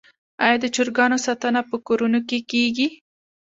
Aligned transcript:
آیا 0.45 0.55
د 0.61 0.65
چرګانو 0.75 1.17
ساتنه 1.25 1.61
په 1.69 1.75
کورونو 1.87 2.19
کې 2.29 2.39
کیږي؟ 2.51 2.87